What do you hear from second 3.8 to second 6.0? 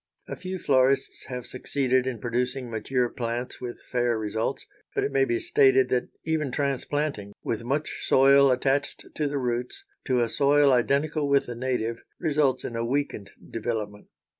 fair results, but it may be stated